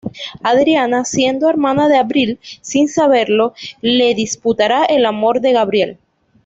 [0.41, 5.99] Adriana, siendo hermana de Avril sin saberlo, le disputará el amor de Gabriel.